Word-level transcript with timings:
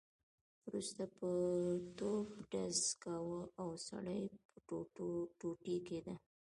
وروسته 0.65 1.03
به 1.15 1.29
توپ 1.97 2.27
ډز 2.51 2.79
کاوه 3.03 3.41
او 3.61 3.69
سړی 3.87 4.21
به 4.51 4.59
ټوټې 5.39 5.75
کېده. 5.87 6.15